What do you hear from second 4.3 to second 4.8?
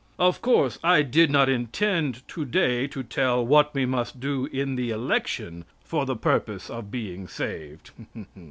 in